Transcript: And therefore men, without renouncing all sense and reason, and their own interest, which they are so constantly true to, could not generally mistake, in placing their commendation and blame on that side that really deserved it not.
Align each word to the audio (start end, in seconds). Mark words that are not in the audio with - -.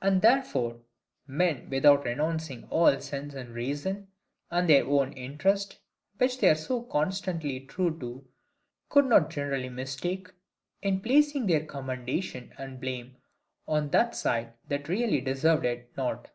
And 0.00 0.22
therefore 0.22 0.80
men, 1.28 1.70
without 1.70 2.04
renouncing 2.04 2.64
all 2.68 3.00
sense 3.00 3.32
and 3.32 3.50
reason, 3.50 4.08
and 4.50 4.68
their 4.68 4.84
own 4.84 5.12
interest, 5.12 5.78
which 6.18 6.38
they 6.40 6.48
are 6.50 6.56
so 6.56 6.82
constantly 6.82 7.60
true 7.60 7.96
to, 8.00 8.26
could 8.88 9.04
not 9.04 9.30
generally 9.30 9.68
mistake, 9.68 10.28
in 10.82 10.98
placing 11.00 11.46
their 11.46 11.64
commendation 11.64 12.52
and 12.58 12.80
blame 12.80 13.18
on 13.68 13.90
that 13.90 14.16
side 14.16 14.54
that 14.66 14.88
really 14.88 15.20
deserved 15.20 15.64
it 15.64 15.96
not. 15.96 16.32